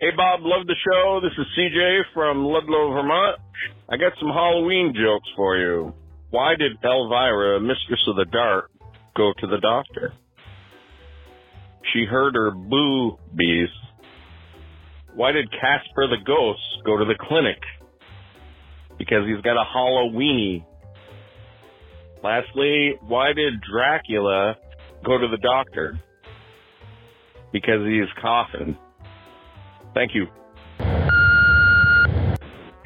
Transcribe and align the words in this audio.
Hey, 0.00 0.12
Bob, 0.16 0.42
love 0.44 0.64
the 0.68 0.76
show. 0.86 1.18
This 1.20 1.32
is 1.36 1.46
CJ 1.58 2.02
from 2.14 2.44
Ludlow, 2.44 2.92
Vermont. 2.92 3.40
I 3.88 3.96
got 3.96 4.12
some 4.20 4.28
Halloween 4.28 4.94
jokes 4.94 5.28
for 5.34 5.56
you. 5.56 5.92
Why 6.30 6.54
did 6.54 6.78
Elvira, 6.84 7.58
Mistress 7.58 7.98
of 8.06 8.14
the 8.14 8.26
Dark, 8.26 8.70
go 9.16 9.32
to 9.40 9.46
the 9.48 9.58
doctor? 9.58 10.12
She 11.92 12.04
heard 12.04 12.36
her 12.36 12.52
boobies. 12.52 13.70
Why 15.16 15.32
did 15.32 15.50
Casper 15.50 16.06
the 16.06 16.22
Ghost 16.24 16.60
go 16.86 16.96
to 16.96 17.04
the 17.04 17.18
clinic? 17.20 17.58
Because 19.00 19.26
he's 19.26 19.42
got 19.42 19.60
a 19.60 19.64
Halloweenie. 19.64 20.64
Lastly, 22.22 22.92
why 23.00 23.32
did 23.32 23.54
Dracula 23.68 24.54
go 25.04 25.18
to 25.18 25.26
the 25.26 25.38
doctor? 25.38 25.98
Because 27.52 27.84
he's 27.84 28.22
coughing. 28.22 28.78
Thank 29.94 30.14
you. 30.14 30.26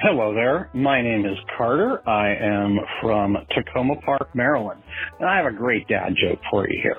Hello 0.00 0.34
there. 0.34 0.68
My 0.74 1.00
name 1.00 1.24
is 1.24 1.38
Carter. 1.56 2.02
I 2.08 2.34
am 2.34 2.76
from 3.00 3.36
Takoma 3.52 4.02
Park, 4.04 4.34
Maryland. 4.34 4.82
And 5.20 5.28
I 5.28 5.36
have 5.36 5.46
a 5.46 5.56
great 5.56 5.86
dad 5.86 6.14
joke 6.16 6.40
for 6.50 6.68
you 6.68 6.80
here. 6.82 6.96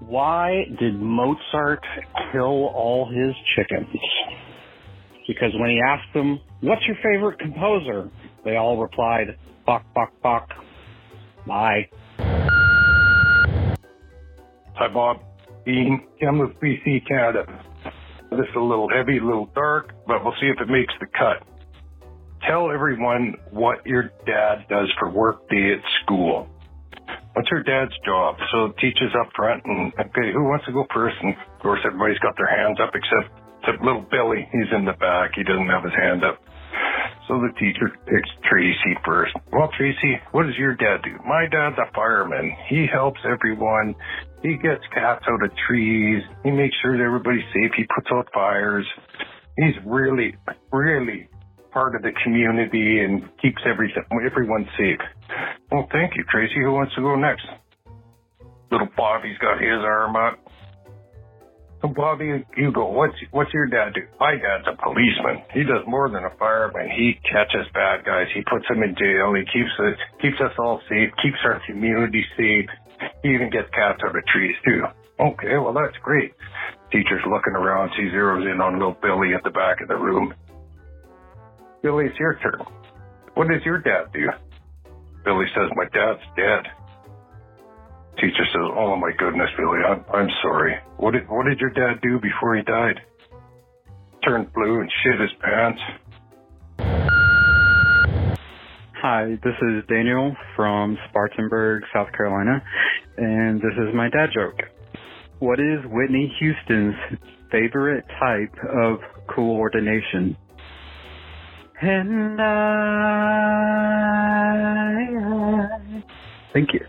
Why 0.00 0.66
did 0.78 1.00
Mozart 1.00 1.82
kill 2.30 2.66
all 2.66 3.10
his 3.10 3.34
chickens? 3.54 3.88
Because 5.26 5.52
when 5.58 5.70
he 5.70 5.80
asked 5.88 6.12
them, 6.12 6.38
what's 6.60 6.82
your 6.86 6.96
favorite 7.02 7.38
composer? 7.38 8.10
They 8.44 8.56
all 8.56 8.80
replied, 8.80 9.38
Bach, 9.64 9.84
Bach, 9.94 10.12
Bach. 10.22 10.48
Bye. 11.46 11.88
Hi, 14.74 14.88
Bob. 14.92 15.20
Ian, 15.66 16.06
I'm 16.20 16.38
with 16.38 16.50
BC 16.60 17.08
Canada. 17.08 17.46
This 18.30 18.48
is 18.50 18.56
a 18.56 18.60
little 18.60 18.88
heavy, 18.88 19.18
a 19.18 19.24
little 19.24 19.50
dark, 19.54 19.94
but 20.06 20.24
we'll 20.24 20.34
see 20.40 20.46
if 20.46 20.60
it 20.60 20.70
makes 20.70 20.92
the 21.00 21.06
cut. 21.06 21.46
Tell 22.46 22.70
everyone 22.70 23.34
what 23.50 23.86
your 23.86 24.10
dad 24.26 24.66
does 24.68 24.92
for 24.98 25.10
work 25.10 25.48
day 25.48 25.72
at 25.72 25.82
school. 26.02 26.48
What's 27.34 27.50
your 27.50 27.62
dad's 27.62 27.94
job? 28.04 28.36
So 28.52 28.72
teachers 28.80 29.12
up 29.18 29.28
front 29.36 29.62
and 29.64 29.92
okay, 29.94 30.32
who 30.32 30.44
wants 30.44 30.64
to 30.66 30.72
go 30.72 30.86
first? 30.92 31.16
And 31.22 31.34
of 31.34 31.60
course 31.60 31.80
everybody's 31.84 32.18
got 32.18 32.34
their 32.36 32.48
hands 32.48 32.78
up 32.80 32.94
except 32.94 33.30
except 33.60 33.82
little 33.84 34.06
Billy. 34.10 34.48
He's 34.52 34.70
in 34.74 34.84
the 34.84 34.94
back. 34.94 35.32
He 35.34 35.42
doesn't 35.42 35.68
have 35.68 35.84
his 35.84 35.94
hand 35.94 36.24
up. 36.24 36.38
So 37.28 37.42
the 37.42 37.50
teacher 37.58 37.90
picks 38.06 38.30
Tracy 38.48 38.94
first. 39.04 39.34
Well, 39.52 39.68
Tracy, 39.76 40.16
what 40.30 40.46
does 40.46 40.56
your 40.56 40.76
dad 40.76 41.02
do? 41.02 41.18
My 41.26 41.46
dad's 41.50 41.76
a 41.76 41.92
fireman. 41.92 42.54
He 42.68 42.86
helps 42.86 43.20
everyone. 43.26 43.94
He 44.46 44.54
gets 44.62 44.86
cats 44.94 45.24
out 45.26 45.42
of 45.42 45.50
trees. 45.66 46.22
He 46.44 46.52
makes 46.52 46.76
sure 46.80 46.96
that 46.96 47.02
everybody's 47.02 47.42
safe. 47.50 47.72
He 47.76 47.82
puts 47.92 48.06
out 48.14 48.28
fires. 48.32 48.86
He's 49.58 49.74
really, 49.84 50.36
really 50.70 51.28
part 51.72 51.96
of 51.96 52.02
the 52.02 52.12
community 52.22 53.00
and 53.02 53.26
keeps 53.42 53.58
everything, 53.66 54.04
everyone 54.24 54.68
safe. 54.78 55.02
Well, 55.72 55.88
thank 55.90 56.14
you, 56.14 56.22
Tracy. 56.30 56.62
Who 56.62 56.70
wants 56.70 56.94
to 56.94 57.02
go 57.02 57.16
next? 57.16 57.42
Little 58.70 58.88
Bobby's 58.96 59.36
got 59.38 59.58
his 59.58 59.82
arm 59.82 60.14
up. 60.14 60.38
So 61.82 61.88
Bobby, 61.88 62.44
you 62.56 62.72
go. 62.72 62.88
What's 62.88 63.14
what's 63.32 63.52
your 63.52 63.66
dad 63.66 63.94
do? 63.94 64.00
My 64.18 64.32
dad's 64.32 64.64
a 64.66 64.80
policeman. 64.80 65.44
He 65.52 65.60
does 65.60 65.84
more 65.86 66.08
than 66.08 66.24
a 66.24 66.30
fireman. 66.38 66.88
He 66.88 67.18
catches 67.28 67.68
bad 67.74 68.04
guys. 68.06 68.26
He 68.32 68.40
puts 68.48 68.64
them 68.68 68.82
in 68.82 68.94
jail. 68.96 69.34
He 69.34 69.44
keeps 69.52 69.74
us 69.78 69.98
keeps 70.22 70.40
us 70.40 70.54
all 70.58 70.80
safe. 70.88 71.10
Keeps 71.22 71.38
our 71.44 71.60
community 71.66 72.24
safe. 72.38 72.70
He 73.26 73.34
even 73.34 73.50
gets 73.50 73.66
cats 73.74 73.98
out 74.06 74.14
of 74.14 74.26
trees 74.26 74.54
too. 74.64 74.84
Okay, 75.18 75.58
well 75.58 75.74
that's 75.74 75.98
great. 76.04 76.32
Teacher's 76.92 77.26
looking 77.26 77.54
around. 77.54 77.90
She 77.96 78.06
zeroes 78.14 78.46
in 78.46 78.60
on 78.60 78.78
little 78.78 78.96
Billy 79.02 79.34
at 79.34 79.42
the 79.42 79.50
back 79.50 79.80
of 79.80 79.88
the 79.88 79.96
room. 79.96 80.32
Billy, 81.82 82.06
it's 82.06 82.18
your 82.20 82.38
turn. 82.38 82.62
What 83.34 83.48
does 83.48 83.64
your 83.64 83.80
dad 83.82 84.12
do? 84.12 84.30
Billy 85.24 85.46
says, 85.56 85.70
My 85.74 85.86
dad's 85.90 86.22
dead. 86.36 86.70
Teacher 88.22 88.46
says, 88.54 88.68
Oh 88.78 88.94
my 88.94 89.10
goodness, 89.18 89.50
Billy, 89.58 89.80
I'm, 89.82 90.04
I'm 90.14 90.30
sorry. 90.40 90.76
What 90.98 91.14
did, 91.14 91.28
what 91.28 91.46
did 91.46 91.58
your 91.58 91.70
dad 91.70 92.00
do 92.02 92.20
before 92.20 92.54
he 92.54 92.62
died? 92.62 93.00
Turned 94.24 94.52
blue 94.52 94.80
and 94.80 94.90
shit 95.02 95.20
his 95.20 95.34
pants. 95.42 95.80
Hi, 99.08 99.38
this 99.44 99.54
is 99.62 99.84
Daniel 99.88 100.34
from 100.56 100.98
Spartanburg, 101.08 101.84
South 101.94 102.10
Carolina, 102.10 102.60
and 103.16 103.60
this 103.60 103.74
is 103.78 103.94
my 103.94 104.08
dad 104.08 104.30
joke. 104.34 104.58
What 105.38 105.60
is 105.60 105.78
Whitney 105.84 106.34
Houston's 106.40 106.96
favorite 107.52 108.04
type 108.18 108.52
of 108.68 108.98
coordination? 109.32 110.36
And 111.80 112.42
I. 112.42 112.56
Thank 116.52 116.72
you. 116.74 116.84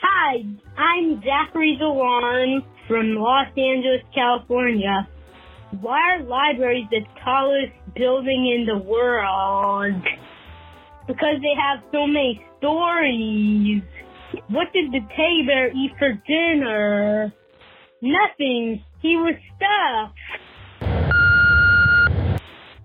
Hi, 0.00 0.44
I'm 0.78 1.20
Zachary 1.24 1.76
Dewan 1.76 2.62
from 2.86 3.16
Los 3.16 3.48
Angeles, 3.48 4.02
California. 4.14 5.08
Why 5.80 5.98
are 6.12 6.22
libraries 6.22 6.86
the 6.92 7.00
tallest 7.24 7.72
building 7.96 8.46
in 8.54 8.66
the 8.66 8.78
world? 8.78 10.02
Because 11.06 11.40
they 11.40 11.54
have 11.56 11.82
so 11.92 12.06
many 12.06 12.40
stories. 12.58 13.82
What 14.48 14.72
did 14.72 14.92
the 14.92 15.00
teddy 15.16 15.44
bear 15.46 15.70
eat 15.72 15.92
for 15.98 16.12
dinner? 16.26 17.32
Nothing. 18.02 18.82
He 19.00 19.16
was 19.16 19.34
stuffed. 19.56 20.18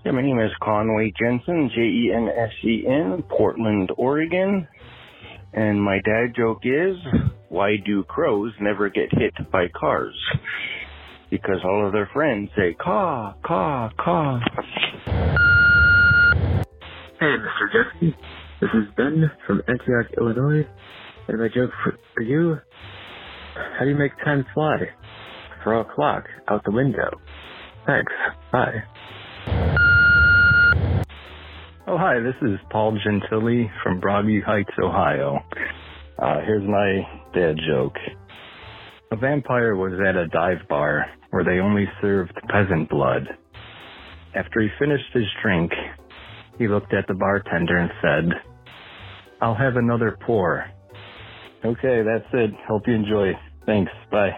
Yeah, 0.06 0.12
my 0.14 0.22
name 0.22 0.40
is 0.40 0.52
Conway 0.64 1.12
Jensen, 1.20 1.70
J-E-N-S-E-N, 1.76 3.24
Portland, 3.30 3.92
Oregon. 3.98 4.68
And 5.54 5.82
my 5.82 6.00
dad 6.06 6.34
joke 6.36 6.62
is, 6.64 6.96
why 7.50 7.76
do 7.86 8.04
crows 8.04 8.54
never 8.62 8.90
get 8.90 9.10
hit 9.12 9.34
by 9.52 9.68
cars? 9.76 10.16
Because 11.32 11.62
all 11.64 11.88
of 11.88 11.94
their 11.94 12.10
friends 12.14 12.50
say, 12.58 12.74
caw, 12.74 13.34
caw, 13.44 13.90
caw. 13.98 14.40
Hey, 17.20 17.38
Mr. 17.38 17.72
Jesse. 17.72 18.16
This 18.60 18.70
is 18.76 18.94
Ben 18.98 19.32
from 19.48 19.62
Antioch, 19.68 20.12
Illinois. 20.20 20.68
And 21.28 21.40
my 21.40 21.48
joke 21.48 21.72
for, 21.84 21.98
for 22.14 22.22
you, 22.22 22.58
how 23.56 23.86
do 23.86 23.90
you 23.90 23.96
make 23.96 24.12
time 24.26 24.46
fly? 24.54 24.78
Throw 25.64 25.82
a 25.82 25.86
clock 25.86 26.26
out 26.50 26.64
the 26.66 26.72
window. 26.72 27.10
Thanks. 27.86 28.12
Bye. 28.52 28.84
Oh, 31.88 31.98
hi, 31.98 32.20
this 32.20 32.36
is 32.42 32.60
Paul 32.72 32.98
Gentili 33.06 33.70
from 33.84 34.02
Broadview 34.02 34.44
Heights, 34.44 34.72
Ohio. 34.84 35.40
Uh, 36.22 36.42
here's 36.46 36.68
my 36.68 37.02
dad 37.34 37.56
joke. 37.68 37.96
A 39.12 39.18
vampire 39.18 39.76
was 39.76 40.00
at 40.00 40.16
a 40.16 40.28
dive 40.28 40.66
bar 40.70 41.06
where 41.32 41.44
they 41.44 41.60
only 41.60 41.86
served 42.00 42.34
peasant 42.48 42.90
blood. 42.90 43.28
After 44.34 44.62
he 44.62 44.70
finished 44.80 45.12
his 45.14 45.26
drink, 45.44 45.74
he 46.58 46.70
looked 46.70 46.94
at 46.94 47.08
the 47.10 47.14
bartender 47.14 47.76
and 47.76 47.92
said, 48.02 48.30
I'll 49.42 49.56
have 49.56 49.76
another 49.76 50.18
pour. 50.26 50.66
Okay, 51.66 52.04
that's 52.04 52.34
it. 52.34 52.52
Hope 52.66 52.84
you 52.88 52.94
enjoy. 52.94 53.34
Thanks. 53.66 53.92
Bye. 54.10 54.32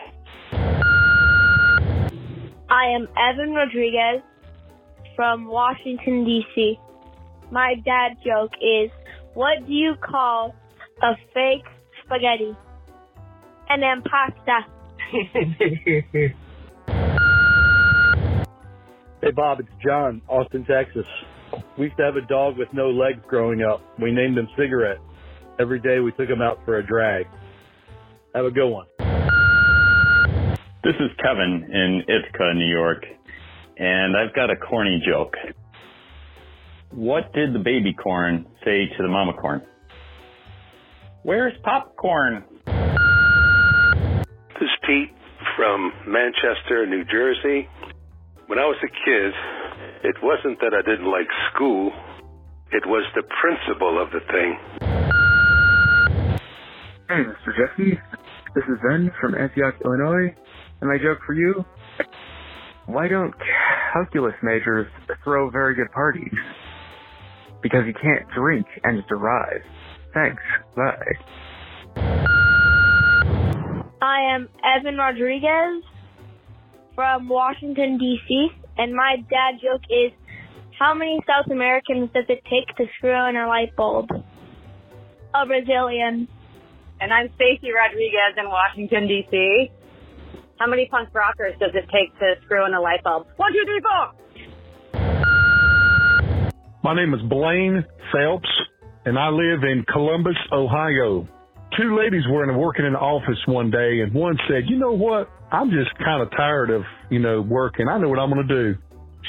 I 2.69 2.85
am 2.95 3.07
Evan 3.16 3.53
Rodriguez 3.53 4.23
from 5.16 5.45
Washington, 5.45 6.25
D.C. 6.25 6.79
My 7.51 7.75
dad 7.85 8.17
joke 8.25 8.53
is, 8.59 8.89
what 9.35 9.67
do 9.67 9.72
you 9.73 9.94
call 10.03 10.56
a 11.03 11.13
fake 11.31 11.66
spaghetti? 12.03 12.57
An 13.69 14.03
pasta. 14.03 14.66
Hey 19.21 19.31
Bob, 19.31 19.62
it's 19.62 19.69
John, 19.81 20.21
Austin, 20.27 20.65
Texas. 20.65 21.06
We 21.77 21.86
used 21.86 21.95
to 21.95 22.04
have 22.04 22.18
a 22.18 22.27
dog 22.27 22.57
with 22.57 22.68
no 22.74 22.89
legs 22.89 23.21
growing 23.25 23.62
up. 23.62 23.81
We 23.98 24.12
named 24.12 24.38
him 24.38 24.50
Cigarette. 24.57 24.98
Every 25.62 25.80
day 25.80 26.01
we 26.01 26.12
took 26.12 26.27
him 26.27 26.42
out 26.42 26.60
for 26.65 26.77
a 26.77 26.86
drag. 26.86 27.25
Have 28.36 28.44
a 28.44 28.51
good 28.51 28.68
one. 28.68 28.86
This 30.83 30.95
is 31.00 31.09
Kevin 31.24 31.69
in 31.71 32.01
Ithaca, 32.01 32.54
New 32.54 32.69
York, 32.69 33.06
and 33.77 34.18
I've 34.18 34.36
got 34.36 34.50
a 34.50 34.57
corny 34.57 35.01
joke. 35.07 35.36
What 36.92 37.31
did 37.31 37.54
the 37.54 37.59
baby 37.59 37.94
corn 37.94 38.45
say 38.66 38.88
to 38.98 39.04
the 39.04 39.07
mama 39.07 39.31
corn? 39.39 39.62
Where's 41.21 41.54
popcorn? 41.63 42.44
This 44.63 44.69
is 44.71 44.88
Pete 44.88 45.12
from 45.57 45.92
Manchester, 46.07 46.86
New 46.86 47.04
Jersey. 47.04 47.68
When 48.48 48.60
I 48.60 48.63
was 48.63 48.77
a 48.80 48.88
kid, 48.88 49.33
it 50.06 50.15
wasn't 50.24 50.57
that 50.62 50.71
I 50.74 50.81
didn't 50.89 51.12
like 51.12 51.27
school, 51.54 51.92
it 52.71 52.86
was 52.86 53.04
the 53.13 53.24
principle 53.42 54.01
of 54.01 54.10
the 54.12 54.21
thing. 54.31 54.56
Hey, 57.10 57.24
Mr. 57.27 57.51
Jesse. 57.51 58.00
This 58.56 58.63
is 58.69 58.80
Ben 58.88 59.12
from 59.19 59.36
Antioch, 59.36 59.75
Illinois. 59.83 60.33
And 60.80 60.89
my 60.89 60.98
joke 60.98 61.19
for 61.25 61.33
you, 61.33 61.66
why 62.86 63.09
don't 63.09 63.33
calculus 63.92 64.36
majors 64.42 64.88
throw 65.25 65.50
very 65.50 65.75
good 65.75 65.92
parties? 65.92 66.31
Because 67.62 67.81
you 67.86 67.94
can't 67.94 68.30
drink 68.33 68.68
and 68.86 69.04
derive. 69.09 69.63
Thanks. 70.13 70.42
Bye. 70.74 72.31
I 74.03 74.35
am 74.35 74.50
Evan 74.59 74.97
Rodriguez 74.97 75.81
from 76.94 77.29
Washington, 77.29 77.97
D.C., 77.97 78.50
and 78.77 78.94
my 78.94 79.15
dad 79.29 79.61
joke 79.63 79.83
is 79.89 80.11
how 80.77 80.94
many 80.94 81.21
South 81.25 81.50
Americans 81.50 82.09
does 82.13 82.25
it 82.27 82.44
take 82.44 82.75
to 82.75 82.83
screw 82.97 83.29
in 83.29 83.38
a 83.38 83.47
light 83.47 83.73
bulb? 83.77 84.09
A 85.33 85.45
Brazilian. 85.45 86.27
And 87.00 87.13
I'm 87.13 87.29
Stacy 87.35 87.71
Rodriguez 87.71 88.35
in 88.35 88.50
Washington, 88.50 89.07
D.C. 89.07 89.71
How 90.59 90.67
many 90.67 90.89
punk 90.91 91.07
rockers 91.13 91.53
does 91.61 91.71
it 91.73 91.85
take 91.89 92.11
to 92.19 92.33
screw 92.44 92.65
in 92.65 92.73
a 92.73 92.81
light 92.81 93.06
bulb? 93.06 93.27
One, 93.38 93.53
two, 93.53 93.63
three, 93.63 93.79
four. 93.79 94.11
My 96.83 96.94
name 96.94 97.13
is 97.13 97.21
Blaine 97.29 97.85
Phelps, 98.11 98.51
and 99.06 99.17
I 99.17 99.29
live 99.29 99.63
in 99.63 99.85
Columbus, 99.89 100.35
Ohio. 100.51 101.25
Two 101.79 101.97
ladies 101.97 102.23
were 102.29 102.43
in, 102.43 102.55
working 102.57 102.85
in 102.85 102.93
the 102.93 102.99
office 102.99 103.39
one 103.47 103.71
day, 103.71 104.01
and 104.01 104.13
one 104.13 104.37
said, 104.47 104.69
"You 104.69 104.77
know 104.77 104.93
what? 104.93 105.29
I'm 105.51 105.71
just 105.71 105.89
kind 105.97 106.21
of 106.21 106.29
tired 106.31 106.69
of 106.69 106.83
you 107.09 107.19
know 107.19 107.41
working. 107.41 107.87
I 107.87 107.97
know 107.97 108.09
what 108.09 108.19
I'm 108.19 108.31
going 108.31 108.47
to 108.47 108.53
do." 108.53 108.79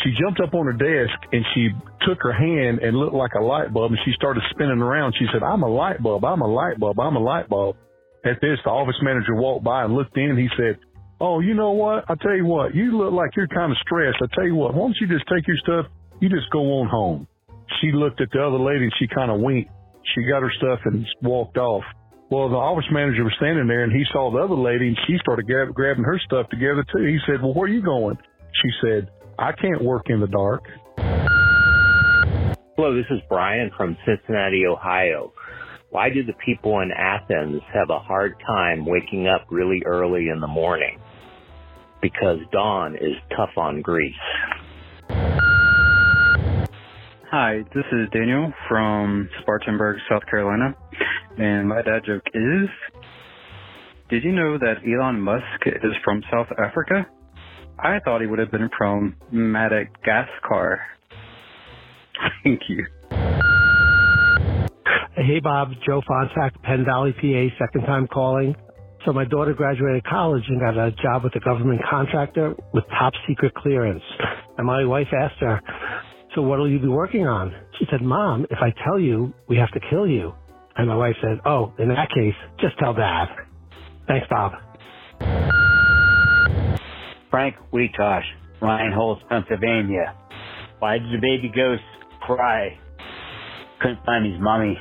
She 0.02 0.12
jumped 0.20 0.40
up 0.40 0.52
on 0.54 0.66
her 0.66 0.72
desk 0.72 1.14
and 1.32 1.44
she 1.54 1.70
took 2.02 2.18
her 2.22 2.32
hand 2.32 2.80
and 2.80 2.96
looked 2.96 3.14
like 3.14 3.34
a 3.38 3.42
light 3.42 3.72
bulb, 3.72 3.92
and 3.92 4.00
she 4.04 4.12
started 4.12 4.42
spinning 4.50 4.82
around. 4.82 5.14
She 5.18 5.26
said, 5.32 5.42
"I'm 5.42 5.62
a 5.62 5.68
light 5.68 6.02
bulb. 6.02 6.24
I'm 6.24 6.42
a 6.42 6.48
light 6.48 6.78
bulb. 6.78 6.98
I'm 7.00 7.16
a 7.16 7.20
light 7.22 7.48
bulb." 7.48 7.76
At 8.24 8.40
this, 8.40 8.58
the 8.64 8.70
office 8.70 8.96
manager 9.02 9.34
walked 9.34 9.64
by 9.64 9.84
and 9.84 9.94
looked 9.94 10.16
in. 10.16 10.36
He 10.36 10.48
said, 10.56 10.78
Oh, 11.20 11.40
you 11.40 11.54
know 11.54 11.70
what? 11.70 12.04
I 12.08 12.14
tell 12.16 12.34
you 12.34 12.44
what, 12.44 12.74
you 12.74 12.96
look 12.96 13.12
like 13.12 13.36
you're 13.36 13.48
kind 13.48 13.70
of 13.70 13.78
stressed. 13.78 14.18
I 14.22 14.26
tell 14.34 14.44
you 14.44 14.54
what, 14.54 14.74
why 14.74 14.80
don't 14.80 14.96
you 15.00 15.06
just 15.06 15.24
take 15.28 15.46
your 15.46 15.56
stuff? 15.58 15.86
You 16.20 16.28
just 16.28 16.50
go 16.50 16.60
on 16.80 16.88
home. 16.88 17.28
She 17.80 17.92
looked 17.92 18.20
at 18.20 18.28
the 18.32 18.40
other 18.40 18.58
lady 18.58 18.84
and 18.84 18.92
she 18.98 19.06
kind 19.06 19.30
of 19.30 19.40
winked. 19.40 19.70
She 20.14 20.24
got 20.24 20.42
her 20.42 20.52
stuff 20.58 20.80
and 20.84 21.06
walked 21.22 21.56
off. 21.56 21.84
Well, 22.34 22.48
the 22.48 22.56
office 22.56 22.90
manager 22.90 23.22
was 23.22 23.32
standing 23.36 23.68
there 23.68 23.84
and 23.84 23.92
he 23.92 24.02
saw 24.12 24.32
the 24.32 24.38
other 24.38 24.56
lady 24.56 24.88
and 24.88 24.98
she 25.06 25.18
started 25.22 25.46
grab, 25.46 25.72
grabbing 25.72 26.02
her 26.02 26.18
stuff 26.26 26.48
together 26.50 26.84
too. 26.92 27.04
He 27.04 27.18
said, 27.28 27.40
well, 27.40 27.54
where 27.54 27.66
are 27.66 27.72
you 27.72 27.80
going? 27.80 28.18
She 28.60 28.70
said, 28.82 29.08
I 29.38 29.52
can't 29.52 29.80
work 29.80 30.06
in 30.06 30.18
the 30.18 30.26
dark. 30.26 30.64
Hello, 32.74 32.92
this 32.96 33.06
is 33.12 33.20
Brian 33.28 33.70
from 33.76 33.96
Cincinnati, 34.04 34.64
Ohio. 34.66 35.32
Why 35.90 36.10
do 36.10 36.24
the 36.24 36.32
people 36.44 36.80
in 36.80 36.90
Athens 36.90 37.62
have 37.72 37.90
a 37.90 38.00
hard 38.00 38.34
time 38.44 38.84
waking 38.84 39.28
up 39.28 39.46
really 39.48 39.80
early 39.86 40.26
in 40.28 40.40
the 40.40 40.48
morning? 40.48 40.98
Because 42.02 42.38
dawn 42.50 42.96
is 42.96 43.14
tough 43.36 43.56
on 43.56 43.80
Greece. 43.80 44.12
Hi, 47.30 47.62
this 47.72 47.84
is 47.92 48.08
Daniel 48.12 48.52
from 48.68 49.28
Spartanburg, 49.42 49.98
South 50.10 50.26
Carolina, 50.28 50.74
and 51.36 51.68
my 51.68 51.82
dad 51.82 52.00
joke 52.06 52.22
is 52.32 52.68
Did 54.08 54.24
you 54.24 54.32
know 54.32 54.58
that 54.58 54.76
Elon 54.86 55.20
Musk 55.20 55.66
is 55.66 55.92
from 56.04 56.22
South 56.30 56.48
Africa? 56.58 57.06
I 57.78 57.98
thought 58.04 58.20
he 58.20 58.26
would 58.26 58.38
have 58.38 58.50
been 58.50 58.70
from 58.76 59.16
Madagascar. 59.32 60.80
Thank 62.44 62.60
you. 62.68 62.86
Hey 65.16 65.40
Bob, 65.40 65.70
Joe 65.86 66.02
Fonsack, 66.08 66.60
Penn 66.62 66.84
Valley, 66.84 67.12
PA, 67.12 67.64
second 67.64 67.86
time 67.86 68.06
calling. 68.06 68.54
So 69.04 69.12
my 69.12 69.24
daughter 69.24 69.52
graduated 69.52 70.04
college 70.04 70.44
and 70.48 70.60
got 70.60 70.78
a 70.78 70.90
job 70.92 71.24
with 71.24 71.34
a 71.36 71.40
government 71.40 71.80
contractor 71.88 72.54
with 72.72 72.84
top 72.98 73.12
secret 73.28 73.54
clearance. 73.54 74.02
And 74.56 74.66
my 74.66 74.84
wife 74.84 75.08
asked 75.12 75.40
her, 75.40 75.60
so 76.34 76.42
what 76.42 76.58
will 76.58 76.70
you 76.70 76.78
be 76.78 76.88
working 76.88 77.26
on? 77.26 77.54
She 77.78 77.86
said, 77.90 78.02
Mom, 78.02 78.46
if 78.50 78.58
I 78.60 78.72
tell 78.84 78.98
you, 78.98 79.32
we 79.48 79.56
have 79.56 79.70
to 79.72 79.80
kill 79.90 80.06
you. 80.06 80.32
And 80.76 80.88
my 80.88 80.96
wife 80.96 81.14
said, 81.22 81.40
oh, 81.44 81.72
in 81.78 81.88
that 81.88 82.08
case, 82.10 82.34
just 82.60 82.78
tell 82.78 82.94
dad. 82.94 83.26
Thanks, 84.08 84.26
Bob. 84.28 84.52
Frank 87.30 87.56
Weetosh, 87.72 88.24
Ryan 88.60 88.92
Holes, 88.92 89.18
Pennsylvania. 89.28 90.16
Why 90.80 90.98
did 90.98 91.12
the 91.12 91.20
baby 91.20 91.50
ghost 91.54 91.82
cry? 92.20 92.78
Couldn't 93.80 94.04
find 94.04 94.26
his 94.26 94.40
mommy. 94.40 94.78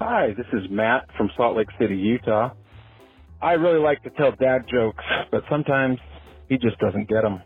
Hi, 0.00 0.28
this 0.36 0.46
is 0.52 0.70
Matt 0.70 1.06
from 1.16 1.30
Salt 1.36 1.56
Lake 1.56 1.68
City, 1.78 1.96
Utah. 1.96 2.52
I 3.42 3.52
really 3.52 3.78
like 3.78 4.02
to 4.02 4.10
tell 4.10 4.32
dad 4.32 4.66
jokes, 4.70 5.04
but 5.30 5.42
sometimes 5.50 5.98
he 6.48 6.58
just 6.58 6.78
doesn't 6.78 7.08
get 7.08 7.22
them. 7.22 7.42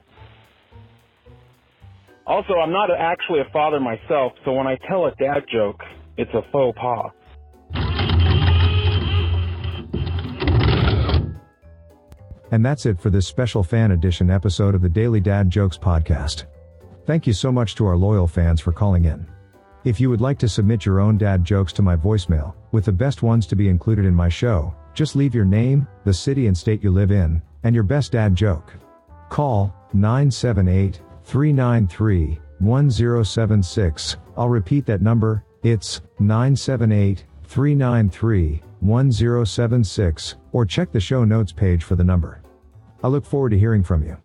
Also, 2.26 2.54
I'm 2.54 2.72
not 2.72 2.88
actually 2.90 3.40
a 3.40 3.50
father 3.52 3.78
myself, 3.78 4.32
so 4.44 4.52
when 4.52 4.66
I 4.66 4.78
tell 4.88 5.04
a 5.04 5.14
dad 5.16 5.44
joke, 5.52 5.80
it's 6.16 6.32
a 6.32 6.40
faux 6.50 6.78
pas. 6.78 7.10
And 12.50 12.64
that's 12.64 12.86
it 12.86 12.98
for 12.98 13.10
this 13.10 13.26
special 13.26 13.62
fan 13.62 13.90
edition 13.90 14.30
episode 14.30 14.74
of 14.74 14.80
the 14.80 14.88
Daily 14.88 15.20
Dad 15.20 15.50
Jokes 15.50 15.76
podcast. 15.76 16.44
Thank 17.04 17.26
you 17.26 17.34
so 17.34 17.52
much 17.52 17.74
to 17.74 17.86
our 17.86 17.96
loyal 17.96 18.26
fans 18.26 18.60
for 18.60 18.72
calling 18.72 19.04
in. 19.04 19.26
If 19.84 20.00
you 20.00 20.08
would 20.08 20.22
like 20.22 20.38
to 20.38 20.48
submit 20.48 20.86
your 20.86 21.00
own 21.00 21.18
dad 21.18 21.44
jokes 21.44 21.74
to 21.74 21.82
my 21.82 21.94
voicemail, 21.94 22.54
with 22.72 22.86
the 22.86 22.92
best 22.92 23.22
ones 23.22 23.46
to 23.48 23.56
be 23.56 23.68
included 23.68 24.06
in 24.06 24.14
my 24.14 24.30
show, 24.30 24.74
just 24.94 25.14
leave 25.14 25.34
your 25.34 25.44
name, 25.44 25.86
the 26.04 26.14
city 26.14 26.46
and 26.46 26.56
state 26.56 26.82
you 26.82 26.90
live 26.90 27.10
in, 27.10 27.42
and 27.64 27.74
your 27.74 27.84
best 27.84 28.12
dad 28.12 28.34
joke. 28.34 28.72
Call 29.28 29.74
978 29.92 31.00
393 31.24 32.38
1076. 32.58 34.16
I'll 34.36 34.48
repeat 34.48 34.86
that 34.86 35.02
number, 35.02 35.44
it's 35.62 36.00
978 36.18 37.24
393 37.44 38.62
1076, 38.80 40.34
or 40.52 40.66
check 40.66 40.92
the 40.92 41.00
show 41.00 41.24
notes 41.24 41.52
page 41.52 41.84
for 41.84 41.96
the 41.96 42.04
number. 42.04 42.42
I 43.02 43.08
look 43.08 43.24
forward 43.24 43.50
to 43.50 43.58
hearing 43.58 43.82
from 43.82 44.02
you. 44.02 44.23